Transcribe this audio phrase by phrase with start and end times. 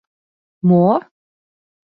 [0.67, 0.97] —Мо-о-о?